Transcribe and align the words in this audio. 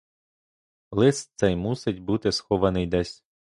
Лист 0.91 1.31
цей 1.35 1.55
мусить 1.55 1.99
бути 2.01 2.31
схований 2.31 2.87
десь. 2.87 3.23